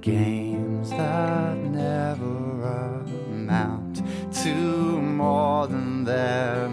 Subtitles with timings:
[0.00, 3.00] games that never
[3.30, 4.54] amount to
[5.00, 6.68] more than their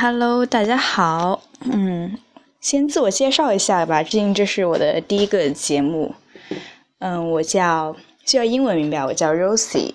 [0.00, 1.42] 嗯，Hello，大家好。
[1.60, 2.18] 嗯，
[2.58, 6.14] 先自我介绍一下吧，毕竟这是我的第一个节目。
[7.00, 7.94] 嗯，我叫
[8.24, 9.92] 需要英文名吧，我叫 Rosie，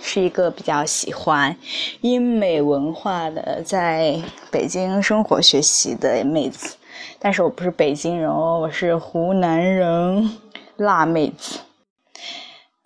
[0.00, 1.54] 是一个比较喜欢
[2.00, 4.18] 英美文化的，在
[4.50, 6.76] 北京生活学习的妹子。
[7.18, 10.38] 但是我不是北京人哦，我是湖南人，
[10.76, 11.58] 辣妹子。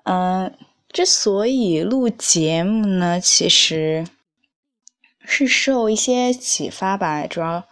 [0.03, 0.53] 嗯，
[0.93, 4.05] 之所以录节目呢，其实。
[5.27, 7.65] 是受一些启发吧，主要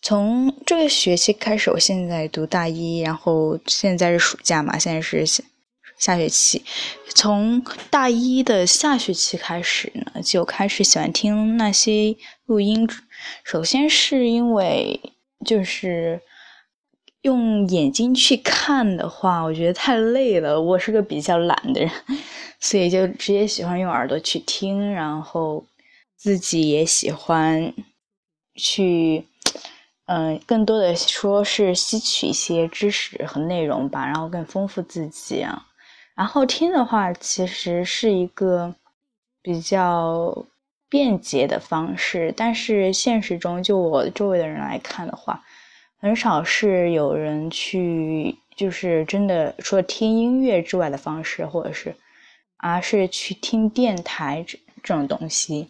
[0.00, 5.42] 从这个学期开始，我现在读大一，然后现在是暑假嘛，现在是下
[5.98, 6.62] 下学期。
[7.14, 12.16] 从大一的下学期开始呢，就开始喜欢听那些
[12.46, 12.88] 录音。
[13.42, 15.00] 首先是因为
[15.44, 16.20] 就是
[17.22, 21.90] 用眼睛去看的话，我觉得太累了，我是个比较懒的人，
[22.60, 25.64] 所以就直接喜欢用耳朵去听，然后。
[26.22, 27.74] 自己也喜欢
[28.54, 29.26] 去，
[30.06, 35.66] 嗯，更多的说是吸取一些知识和内容吧，然后更丰富自己啊。
[36.14, 38.72] 然后听的话，其实是一个
[39.42, 40.46] 比较
[40.88, 45.42] 便捷的方式，但是现实中，就我周围的人来看的话，
[45.98, 51.96] 很少是有人去，就是真的除了听音乐之外的方式，或者是，
[52.58, 54.46] 而是去听电台
[54.82, 55.68] 这种东西。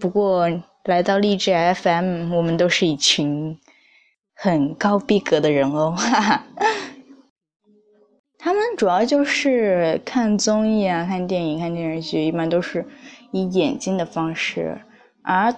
[0.00, 0.48] 不过
[0.84, 3.58] 来到励志 FM，我们都是一群
[4.34, 6.44] 很高逼格的人哦，哈哈。
[8.38, 12.86] 他们主要就是看综艺啊、看电影、看电视剧，一般都是
[13.32, 14.80] 以眼睛的方式。
[15.22, 15.54] 而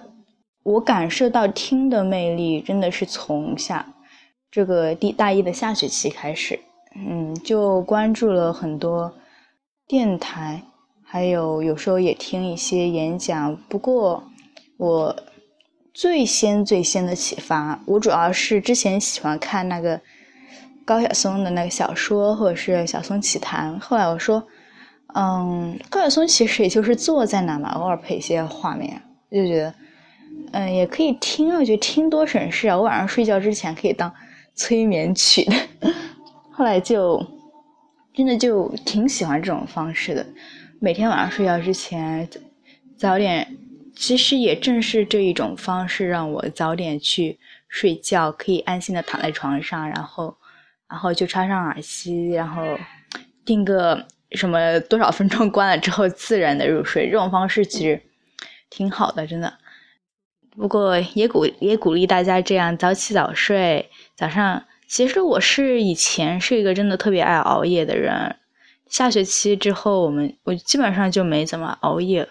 [0.63, 3.93] 我感受到听的魅力，真的是从下
[4.49, 6.59] 这个第大一的下学期开始，
[6.95, 9.13] 嗯，就关注了很多
[9.87, 10.63] 电台。
[11.13, 14.23] 还有有时候也听一些演讲，不过
[14.77, 15.13] 我
[15.93, 19.99] 最先最先的启发，我主要是之前喜欢看那个
[20.85, 23.77] 高晓松的那个小说，或者是小松奇谈。
[23.77, 24.41] 后来我说，
[25.13, 29.75] 嗯，高晓松其实也就是坐在那嘛，偶尔配一些画面，就觉得，
[30.53, 34.09] 嗯，也可以听啊，我觉得听多省事啊，我晚上睡觉之前可以当
[34.55, 35.53] 催眠曲的。
[36.53, 37.21] 后来就
[38.13, 40.25] 真的就挺喜欢这种方式的。
[40.83, 42.27] 每天晚上睡觉之前，
[42.97, 43.55] 早点，
[43.95, 47.37] 其实也正是这一种方式让我早点去
[47.67, 50.35] 睡觉，可以安心的躺在床上，然后，
[50.89, 52.63] 然后就插上耳机，然后
[53.45, 57.05] 定个什么多少分钟，关了之后自然的入睡。
[57.05, 58.01] 这种方式其实
[58.71, 59.53] 挺好的，真的。
[60.49, 63.87] 不过也鼓也鼓励大家这样早起早睡。
[64.15, 68.37] 早上，其实我是以前是一个真的特别爱熬夜的人。
[68.91, 72.27] 下学期之后，我们我基本上就没怎么熬夜。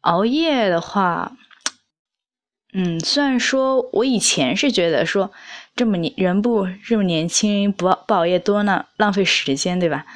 [0.00, 1.36] 熬夜的话，
[2.72, 5.30] 嗯，虽然说我以前是觉得说
[5.76, 10.06] 这么年人不这么年轻不不熬夜多呢，浪费时间，对吧？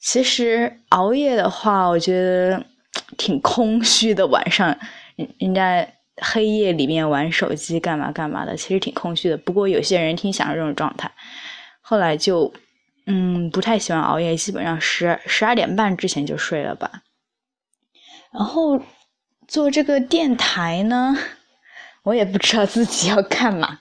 [0.00, 2.66] 其实熬夜的话，我觉得
[3.16, 4.26] 挺空虚的。
[4.26, 4.76] 晚上
[5.14, 5.86] 人人家
[6.16, 9.36] 黑夜里面玩手机干嘛干嘛的，其实挺空虚的。
[9.36, 11.12] 不过有些人挺享受这种状态，
[11.80, 12.52] 后来就。
[13.06, 17.02] 嗯，不太喜欢熬夜，基本上十十二点半之前就睡了吧。
[18.32, 18.80] 然后
[19.46, 21.14] 做这个电台呢，
[22.02, 23.78] 我也不知道自己要干嘛。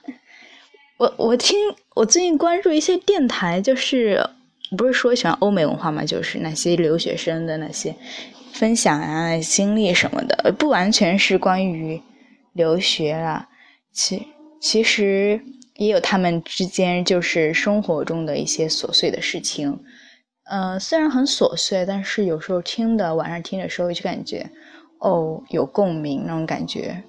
[0.97, 1.57] 我我听
[1.95, 4.29] 我最近关注一些电台，就是
[4.77, 7.95] 不是说喜欢欧美文化嘛，就是那些留学生的那些
[8.51, 12.01] 分享啊经历什么的，不完全是关于
[12.51, 13.47] 留学啊，
[13.93, 14.27] 其
[14.59, 15.41] 其实。
[15.75, 19.83] 也有他们之间就是生活中的一些琐碎的事情，
[20.45, 24.49] 嗯，虽然很琐碎，但是有时候听的晚上听的时候就感觉，
[24.99, 27.03] 哦，有共鸣那种感觉。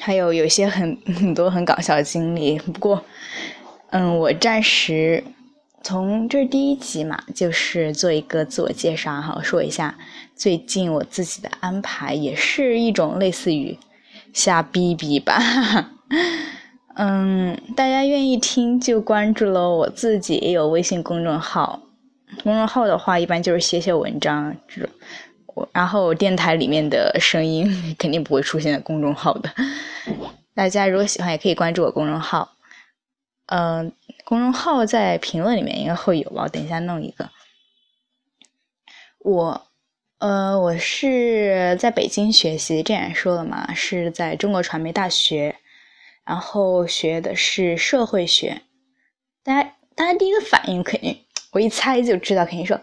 [0.00, 3.04] 还有有些很 很多很搞笑的经历，不过，
[3.90, 5.24] 嗯，我暂时
[5.82, 9.98] 从这第一集嘛，就是做一个自我介绍哈，说一下
[10.36, 13.78] 最近我自己的安排，也是一种类似于
[14.32, 15.38] 瞎逼逼吧。
[15.38, 15.90] 哈 哈
[17.00, 19.70] 嗯，大家愿意听就关注了。
[19.70, 21.80] 我自己也有微信公众号，
[22.42, 24.90] 公众号的话一般就是写写文章这种。
[25.46, 29.48] 我然后电台里面的声音肯定不会出现在公众号的。
[30.56, 32.56] 大家如果喜欢也可以关注我公众号。
[33.46, 33.92] 嗯，
[34.24, 36.42] 公众号在评论里面应该会有吧？
[36.42, 37.30] 我等一下弄一个。
[39.20, 39.68] 我，
[40.18, 45.54] 呃，我是在北京学习，这样说了嘛，是在中国传媒大学。
[46.28, 48.60] 然后学的是社会学，
[49.42, 51.18] 大家大家第一个反应肯定，
[51.52, 52.78] 我一猜就知道，肯定说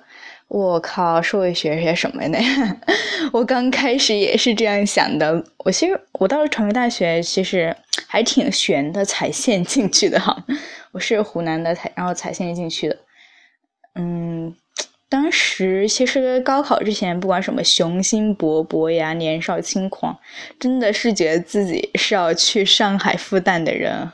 [0.48, 2.40] 我靠，社会学学什么呢？
[3.32, 5.46] 我刚开始也是这样想的。
[5.60, 7.76] 我其实我到了传媒大学，其实
[8.08, 10.44] 还挺悬的，踩线进去的哈。
[10.92, 12.98] 我是湖南的，才然后踩线进去的。
[13.94, 14.56] 嗯，
[15.10, 20.18] 当时其实高考之前，不管什么雄心勃勃呀、年少轻狂，
[20.60, 24.12] 真的是觉得自己是要去上海复旦的人。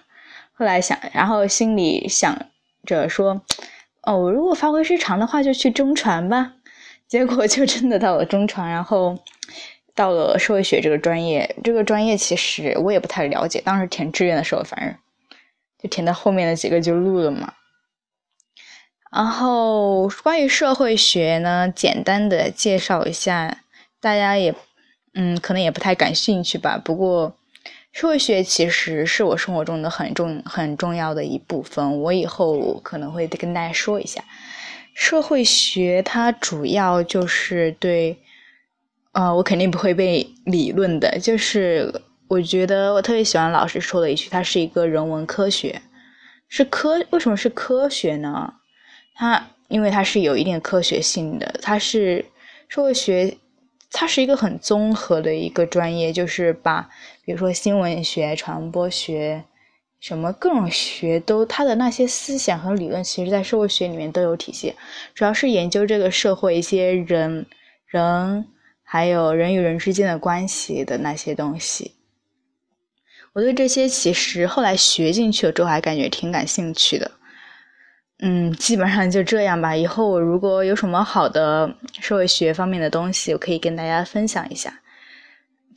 [0.53, 2.45] 后来想，然后心里想
[2.85, 3.41] 着说。
[4.03, 6.53] 哦，我如果发挥失常的话，就去中传吧。
[7.07, 9.15] 结果就真的到了中传，然后
[9.93, 11.55] 到了社会学这个专业。
[11.63, 14.95] 这个专业其实我也不太了解，当时填志愿的时候，反正
[15.77, 17.53] 就填到后面的几个就录了嘛。
[19.11, 23.59] 然后关于社会学呢，简单的介绍一下，
[23.99, 24.55] 大家也
[25.13, 26.81] 嗯，可能也不太感兴趣吧。
[26.83, 27.35] 不过。
[27.93, 34.23] 社会学其实是我生活中的很重很重要的一部分，我以后可能会跟大家说一下。
[34.93, 38.17] 社会学它主要就是对，
[39.11, 41.93] 呃，我肯定不会背理论的，就是
[42.29, 45.81] 我觉得我特别喜欢老师说的一句，它是一个人文科学，
[46.47, 48.53] 是科为什么是科学呢？
[49.13, 52.25] 它因为它是有一定科学性的，它是
[52.67, 53.37] 社会学。
[53.93, 56.89] 它是一个很综合的一个专业，就是把
[57.25, 59.43] 比如说新闻学、传播学，
[59.99, 64.73] 什么各种学都，它的那些思想和理论，其实在社会学里面都有体现。
[65.13, 67.45] 主要是研究这个社会一些人、
[67.85, 68.47] 人
[68.81, 71.95] 还有人与人之间的关系的那些东西。
[73.33, 77.11] 我对这些其实后来学进去了之后，还感觉挺感兴趣的。
[78.23, 79.75] 嗯，基本上就这样吧。
[79.75, 84.79] 以后我如果有什么好的社会学方面的东西，我可以跟大家分享一下。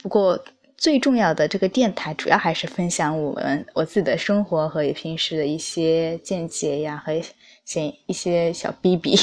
[0.03, 0.39] 不过
[0.77, 7.19] 最重要的这个电台，主要还是分享我们我自己的生活和平时的一些见解呀，和
[7.65, 9.19] 些一些小逼逼。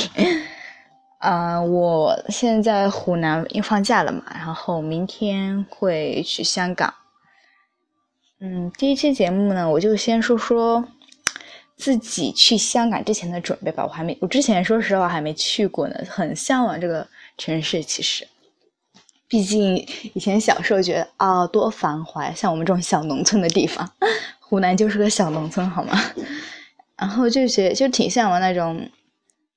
[1.20, 6.92] 啊， 我现在湖南因放假了嘛，然后明天会去香港。
[8.40, 10.84] 嗯，第一期节目呢，我就先说说。
[11.82, 17.08] 自己去香港之前的准备吧，我还没，我之前说实话还没去过呢，很向往这个
[17.40, 17.82] 城市。
[17.82, 18.28] 其实，
[19.28, 19.76] 毕竟
[20.14, 23.92] 以前小时候觉得啊，多繁华，像我们这种小农村的地方，
[24.40, 26.00] 湖南就是个小农村，好吗？
[26.96, 28.88] 然后就觉就挺向往那种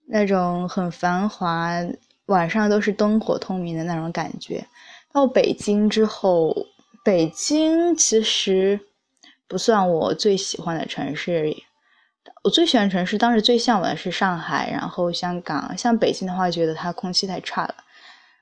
[0.06, 1.72] 那种很繁华，
[2.24, 4.66] 晚上都是灯火通明的那种感觉。
[5.12, 6.56] 到北京之后，
[7.04, 8.80] 北京其实
[9.46, 11.54] 不算我最喜欢的城市。
[12.42, 15.76] 我最喜欢城市，当时最向往的是上海，然后香港。
[15.76, 17.74] 像北京的话，觉得它空气太差了。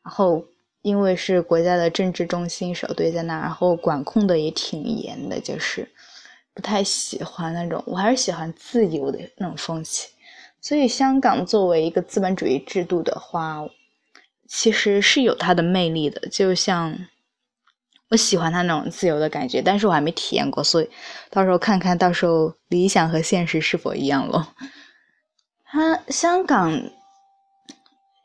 [0.02, 0.44] 然后
[0.82, 5.88] 因为是国家的政治中心，首都在那，然后管控的也挺严的，就是
[6.52, 7.82] 不太喜欢那种。
[7.86, 10.08] 我还是喜欢自由的那种风气。
[10.60, 13.64] 所以香港作为一个资本主义制度的话，
[14.48, 17.06] 其实是有它的魅力的，就像。
[18.12, 20.90] 我喜欢他那种自由的感觉，但是我还没体验过，所以
[21.30, 24.48] 到时候看看到时候理想和现实是否一样咯。
[25.64, 26.78] 他香港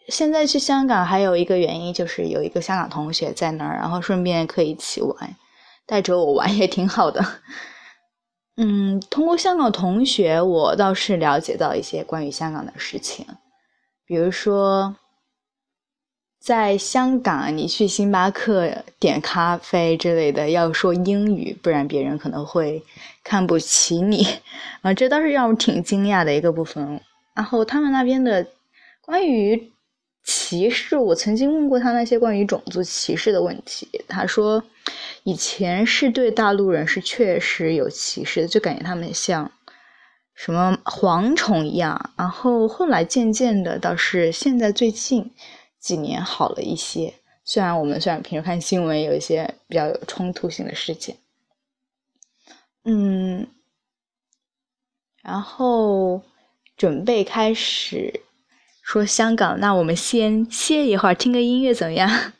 [0.09, 5.35] 现在去香港还有一个原因就是有一个香港同学在那儿，然后顺便可以一起玩，
[5.85, 7.25] 带着我玩也挺好的。
[8.57, 13.25] 嗯，通过香港同学，我倒是了解到一些关于香港的事情，
[14.05, 14.97] 比如说。
[16.39, 22.81] 在香港，你去星巴克点咖啡之类的要说英语，不然别人可能会
[23.23, 24.25] 看不起你。
[24.81, 27.01] 啊，这倒是让我挺惊讶的一个部分。
[27.35, 28.47] 然后他们那边的
[29.01, 29.71] 关于
[30.23, 34.63] 歧视，我曾经问过他那些关于种族歧视的问题，他说
[35.23, 39.51] 以前是对大陆人是确实有歧视的，就感觉他们像
[40.33, 42.11] 什么蝗虫一样。
[42.15, 45.31] 然后后来渐渐的，倒是现在最近。
[45.79, 51.17] 几年好了一些，虽然我们虽然平时看新闻有一些比较有冲突性的事件，
[52.83, 53.47] 嗯，
[55.21, 56.21] 然后
[56.75, 58.21] 准备开始
[58.81, 62.33] 说香港，那我们先歇一会儿，听个音乐怎么样？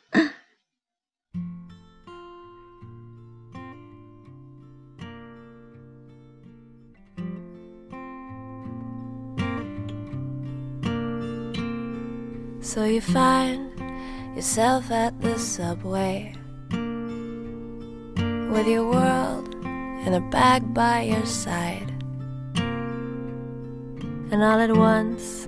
[12.78, 13.74] ？So you find
[14.36, 16.32] yourself at the subway
[18.54, 19.52] with your world
[20.06, 21.90] in a bag by your side.
[24.30, 25.44] And all at once,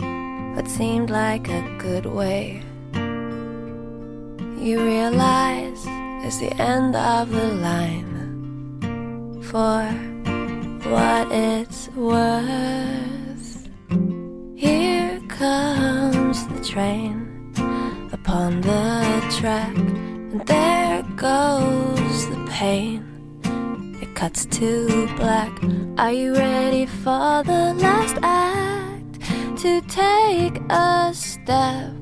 [0.57, 2.65] what seemed like a good way,
[4.59, 5.87] you realize
[6.27, 8.11] it's the end of the line.
[9.51, 9.87] For
[10.91, 13.20] what it's worth,
[15.41, 17.17] comes the train
[18.13, 23.01] upon the track, and there goes the pain.
[24.03, 25.51] It cuts to black.
[25.97, 29.21] Are you ready for the last act?
[29.63, 31.95] To take a step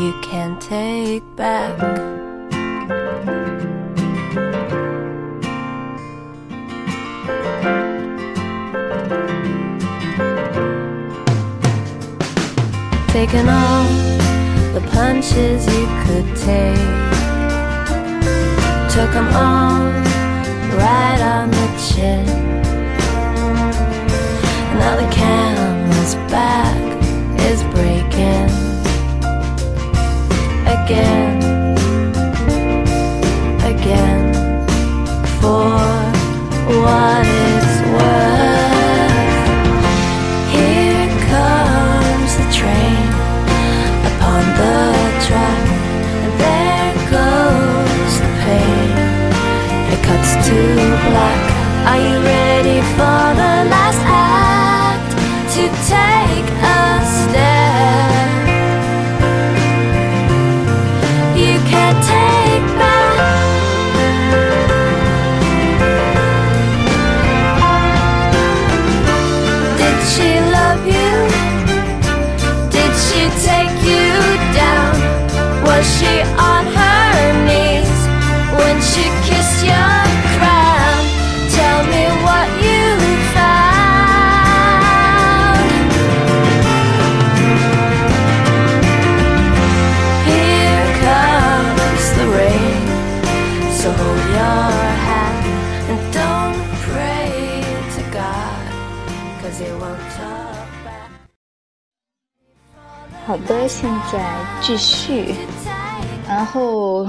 [0.00, 2.23] you can take back.
[13.14, 13.84] Taking all
[14.74, 16.74] the punches you could take,
[18.90, 19.86] took them all
[20.76, 22.26] right on the chin.
[24.80, 26.53] Now the camel's back
[103.66, 105.34] 现在继续。
[106.28, 107.06] 然后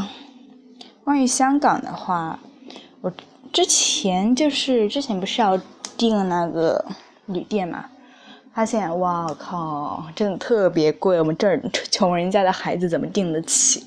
[1.04, 2.40] 关于香港的话，
[3.02, 3.12] 我
[3.52, 5.60] 之前就是之前不是要
[5.98, 6.84] 订那个
[7.28, 7.86] 旅店嘛，
[8.54, 13.84] 发现哇靠，真的特别贵，我们这儿穷人家的孩子怎么订得起？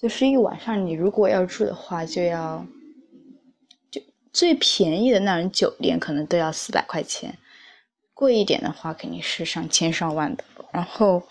[0.00, 2.64] 就是一晚上你如果要住的话，就要
[3.90, 4.00] 就
[4.32, 7.36] 最便宜的那种酒店可能都要四百块钱，
[8.14, 10.44] 贵一点的话肯定是上千上万的。
[10.72, 11.22] 然后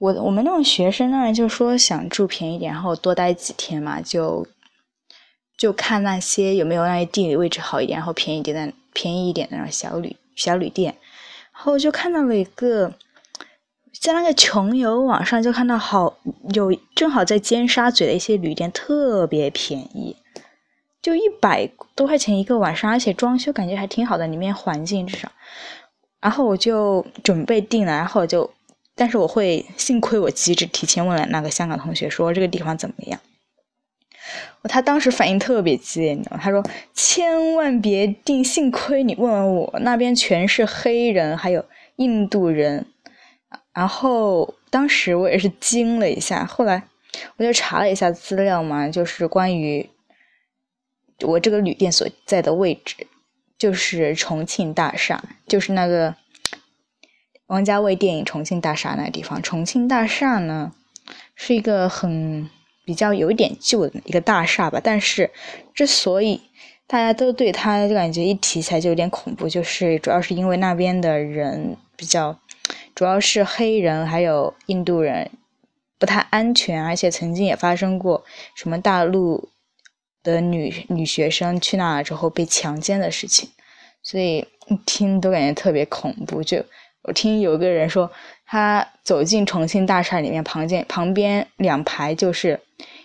[0.00, 4.46] 我我们那种学生当然就说想住便宜点，然后多待几天嘛，就
[5.56, 10.96] 就看那些有没有那些地理位置好一点，然后便宜点的便宜一点的那种小旅小旅店，
[11.52, 12.94] 然后就看到了一个。
[14.00, 16.16] 在那个穷游网上就看到好
[16.54, 20.16] 有正好在尖沙咀的一些旅店特别便宜，
[21.02, 25.30] 就一百多块钱一个晚上，而且装修感觉还挺好的，里面环境至少。
[26.18, 28.50] 然后我就准备订了，然后就，
[29.00, 33.18] 但是我会幸亏我机智，提前问了那个香港同学说这个地方怎么样。
[34.64, 41.64] 他当时反应特别激烈，他说千万别订，幸亏你问问我，那边全是黑人，还有
[41.96, 42.84] 印度人。
[43.72, 46.82] 然后当时我也是惊了一下，后来
[47.38, 49.88] 我就查了一下资料嘛，就是关于
[51.22, 53.06] 我这个旅店所在的位置，
[53.56, 56.14] 就是重庆大厦，就是那个
[57.50, 59.42] 王家卫电影《重庆大厦》那地方。
[59.42, 60.72] 重庆大厦呢，
[61.34, 62.48] 是一个很
[62.84, 65.28] 比较有一点旧的一个大厦吧，但是
[65.74, 66.40] 之所以
[66.86, 72.38] 大家都对它就感觉一提起来就有点恐怖，就是主要是因为那边的人比较。
[72.94, 75.30] 主要是黑人还有印度人
[75.98, 79.48] 不太安全，而且曾经也发生过什么大陆
[80.22, 83.48] 的女女学生去那之后被强奸的事情，
[84.02, 86.44] 所以一听都感觉特别恐怖。
[86.44, 86.64] 就
[87.02, 88.10] 我听有个人说，
[88.46, 92.60] 他走进重庆大厦里面，旁边旁边两排就是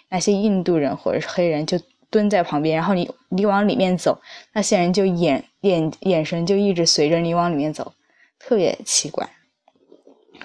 [0.09, 4.21] 那些印度人或者是黑人就蹲在旁边，然后你你往里面走，
[4.53, 7.93] 那些人就眼眼眼神就一直随着你往里面走，
[8.37, 9.29] 特别奇怪。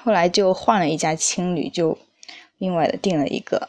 [0.02, 1.98] 后来就换了一家青旅，就
[2.58, 3.68] 另外的订了一个，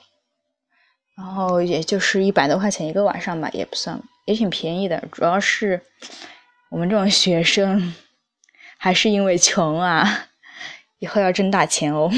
[1.17, 5.03] 然后也就是一百多块钱一个晚上吧，也不算，也挺便宜的。
[5.11, 5.81] 主要是
[6.69, 7.93] 我们这种学生
[8.83, 10.25] 还是因为穷啊，
[10.97, 12.11] 以后要挣大钱哦。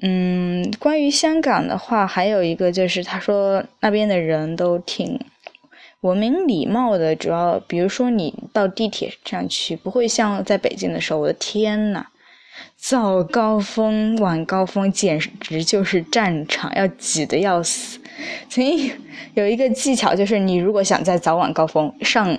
[0.00, 5.20] 嗯，关于香港的话，还有一个就是他说那边的人都挺
[6.00, 12.06] 文明礼貌的，主要比如说你到地铁上去，不会像在北京的时候，我的天呐！
[12.74, 18.00] 早高峰、晚高峰简直就是战场，要挤得要死。
[18.48, 18.90] 曾经
[19.34, 22.38] 有一个技巧，就是你如果想在早晚高峰上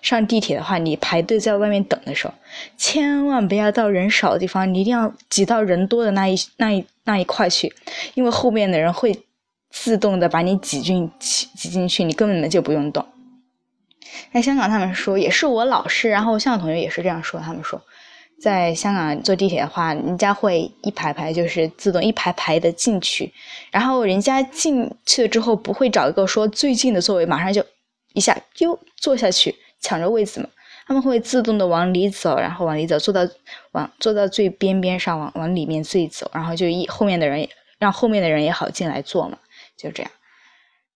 [0.00, 2.34] 上地铁的话，你排队在外面等的时候，
[2.76, 7.72] 千万不要到人少的地方，你一定要挤到人多的那一那一那一块去，
[8.14, 9.24] 因为后面的人会
[9.70, 13.04] 自动的把你挤进挤挤进去，你根本就不用动。
[14.32, 17.80] 在香港，他们说也是我老师，然后香港同学也是这样说，他们说。
[18.40, 23.32] 在香港坐地铁的话，人家会一排排，就是自动一排排的进去，
[23.72, 27.64] 然后人家进去了之后，不会找一个说最近的座位，马上就
[28.12, 30.48] 一下就坐下去抢着位子嘛，
[30.86, 33.20] 他们会自动的往里走，然后往里走，坐到
[33.72, 39.38] 往坐到最边边上，往往里面自己走，然后就一后面的人让后面的人也好进来坐嘛，
[39.76, 40.12] 就这样。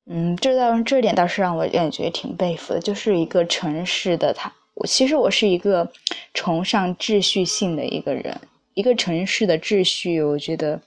[0.07, 4.53] 嗯，这倒这点倒是让我感觉挺佩服的，就是一个城市的它。
[4.75, 5.93] 我其实我是一个
[6.35, 8.41] 崇尚秩序性的一个人，
[8.75, 10.81] 一个城市的秩序，我觉得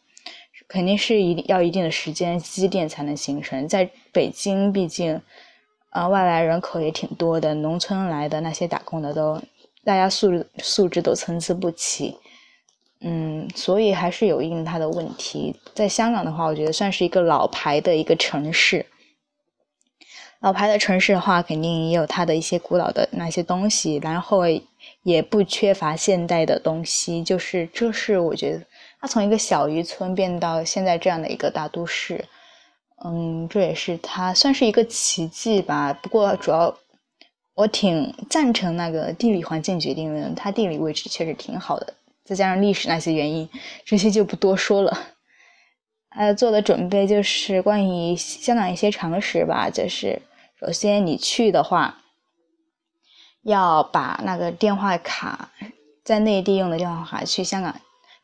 [0.68, 3.66] 肯定是一要一定的时间积淀才能形成。
[3.70, 5.22] 在北京，毕竟
[5.96, 9.42] 啊外来人口也挺多的，农村来的那些打工的都
[9.86, 12.18] 大家素素质都参差不齐，
[13.00, 15.56] 嗯，所以还是有一定它的问题。
[15.74, 18.86] 在香港的话，我觉得算是一个老牌的一个城市。
[20.42, 24.42] 老牌的城市的话，肯定也有它的一些古老的那些东西，然后
[25.04, 27.24] 也不缺乏现代的东西。
[27.24, 28.66] 就是这是我觉得，
[29.00, 32.26] 它从一个小渔村变到现在这样的一个大都市，
[33.08, 35.94] 嗯，这也是它算是一个奇迹吧。
[35.94, 36.76] 不过主要
[37.54, 43.48] 我挺赞成那个地理环境决定的，它地理位置确实挺好的，再加上历史那些原因，
[43.86, 44.98] 这些就不多说了。
[46.10, 50.22] 呃，做的准备就是关于香港一些常识吧，就是。
[50.58, 51.98] 首先，你去的话，
[53.44, 55.52] 要把那个电话卡，
[56.04, 57.76] 在内地用的电话卡去香港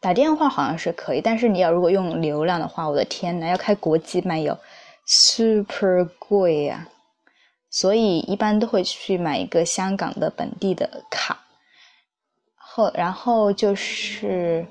[0.01, 4.57] 打电话好像是可以，但是你要如果用流量的话，我的天呐，要开国际漫游
[5.05, 6.87] ，super 贵呀！
[7.69, 11.37] 所以一般都会去买一个香港的本地的卡。
[12.57, 14.65] 后然后就是，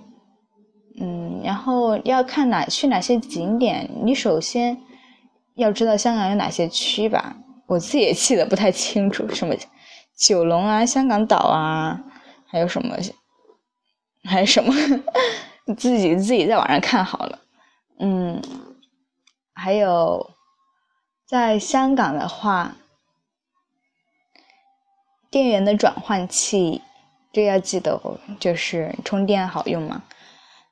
[1.01, 4.77] 嗯，然后要看哪去哪些景点，你首先
[5.55, 7.37] 要知道香港有哪些区吧。
[7.66, 9.55] 我自己也记得不太清楚，什么
[10.16, 12.03] 九龙啊、香港岛啊，
[12.47, 12.97] 还有什么，
[14.25, 14.73] 还是什么，
[15.77, 17.39] 自己自己在网上看好了。
[17.99, 18.43] 嗯，
[19.55, 20.31] 还有
[21.27, 22.77] 在香港的话，
[25.31, 26.83] 电源的转换器，
[27.33, 30.03] 这要记得哦，就是充电好用嘛。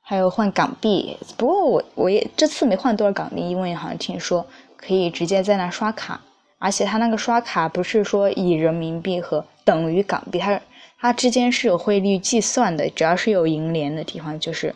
[0.01, 6.19] 还有换港币，不过我我也这次没换多少港币，因为好像听说可以直接在那刷卡。
[6.59, 10.61] 而且它那个刷卡不是说以人民币和等于港币，它
[10.99, 14.75] 它之间是有汇率计算的，只要是有银联的地方，就是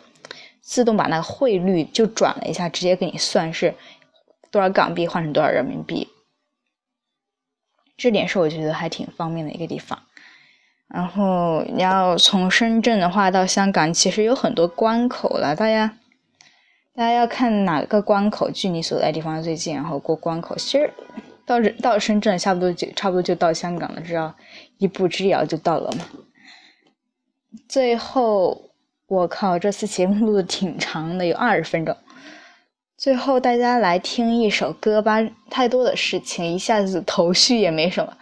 [0.62, 3.74] 自动把那个汇率就转了一下，直接给你算是
[4.50, 6.08] 多少港币换成多少人民币。
[7.98, 9.98] 这点是我觉得还挺方便的一个地方。
[10.88, 15.98] 然后你要从深圳的话到香港，其实有很多关口了，大家
[16.94, 20.56] 大家要看哪个关口距你所在地方最近，然后过关口。
[20.56, 20.90] 其实。
[21.46, 24.34] 到到深圳，差不多就差不多就到香港了，只要
[24.78, 26.04] 一步之遥就到了嘛。
[27.68, 28.70] 最后，
[29.06, 31.96] 我靠，这次节目录的挺长的，有二十分钟。
[32.96, 35.18] 最后，大家来听一首歌吧。
[35.50, 38.16] 太多的事情，一下子头绪也没什么。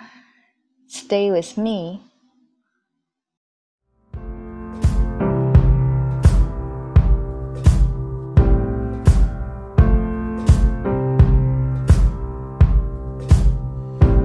[0.91, 2.01] Stay with me。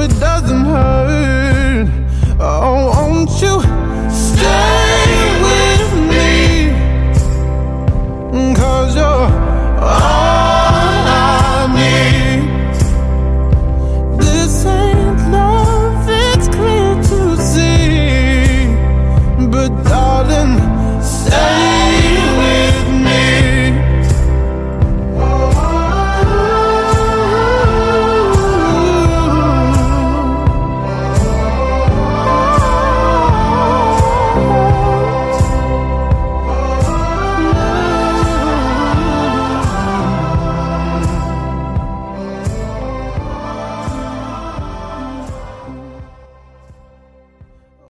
[0.00, 0.97] it doesn't hurt.